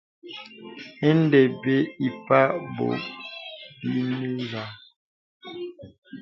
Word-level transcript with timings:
Indē 1.09 1.41
bə̀ 1.61 1.79
ǐ 2.07 2.09
pə̀k 2.25 2.51
bɔ 2.75 2.85
bɔbini 2.99 4.29
zâ. 4.49 4.63